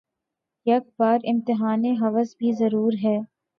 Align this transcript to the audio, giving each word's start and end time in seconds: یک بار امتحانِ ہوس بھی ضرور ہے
یک 0.65 0.83
بار 0.97 1.19
امتحانِ 1.23 1.83
ہوس 2.01 2.29
بھی 2.39 2.51
ضرور 2.59 2.93
ہے 3.03 3.17